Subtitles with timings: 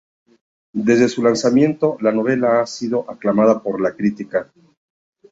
[0.73, 4.51] Desde su lanzamiento, la novela ha sido aclamada por la crítica.